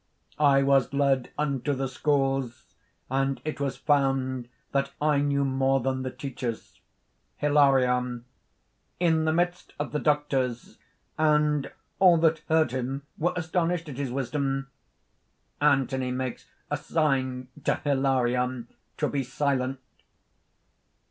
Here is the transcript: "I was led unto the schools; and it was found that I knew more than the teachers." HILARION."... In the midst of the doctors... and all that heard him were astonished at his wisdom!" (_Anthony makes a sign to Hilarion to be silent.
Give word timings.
"I 0.39 0.63
was 0.63 0.93
led 0.93 1.29
unto 1.37 1.73
the 1.73 1.87
schools; 1.87 2.65
and 3.07 3.39
it 3.45 3.59
was 3.59 3.77
found 3.77 4.49
that 4.71 4.91
I 4.99 5.19
knew 5.19 5.45
more 5.45 5.79
than 5.79 6.01
the 6.01 6.09
teachers." 6.09 6.79
HILARION."... 7.37 8.25
In 8.99 9.25
the 9.25 9.31
midst 9.31 9.73
of 9.77 9.91
the 9.91 9.99
doctors... 9.99 10.79
and 11.19 11.71
all 11.99 12.17
that 12.17 12.39
heard 12.49 12.71
him 12.71 13.03
were 13.19 13.33
astonished 13.35 13.89
at 13.89 13.97
his 13.97 14.09
wisdom!" 14.09 14.69
(_Anthony 15.61 16.11
makes 16.11 16.47
a 16.71 16.77
sign 16.77 17.49
to 17.63 17.75
Hilarion 17.83 18.69
to 18.97 19.07
be 19.07 19.23
silent. 19.23 19.79